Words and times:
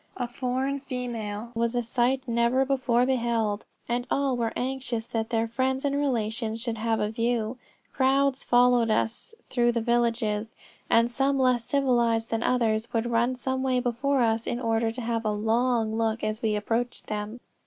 A 0.17 0.27
foreign 0.27 0.79
female 0.79 1.51
was 1.53 1.75
a 1.75 1.83
sight 1.83 2.27
never 2.27 2.65
before 2.65 3.05
beheld, 3.05 3.65
and 3.87 4.07
all 4.09 4.35
were 4.35 4.51
anxious 4.55 5.05
that 5.05 5.29
their 5.29 5.47
friends 5.47 5.85
and 5.85 5.95
relations 5.95 6.59
should 6.59 6.79
have 6.79 6.99
a 6.99 7.11
view. 7.11 7.59
Crowds 7.93 8.41
followed 8.41 8.89
us 8.89 9.35
through 9.51 9.73
the 9.73 9.79
villages, 9.81 10.55
and 10.89 11.11
some 11.11 11.37
less 11.37 11.65
civilized 11.65 12.31
than 12.31 12.39
the 12.39 12.49
others, 12.49 12.91
would 12.93 13.11
run 13.11 13.35
some 13.35 13.61
way 13.61 13.79
before 13.79 14.23
us, 14.23 14.47
in 14.47 14.59
order 14.59 14.89
to 14.89 15.01
have 15.01 15.23
a 15.23 15.29
long 15.31 15.95
look 15.95 16.23
as 16.23 16.41
we 16.41 16.55
approached 16.55 17.05
them." 17.05 17.39